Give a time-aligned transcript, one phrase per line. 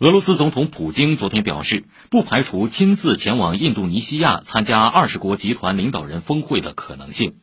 [0.00, 7.40] 俄罗斯总统普京昨天表示不排除亲自前往印度尼西亚参加二十国集团领导人峰会的可能性。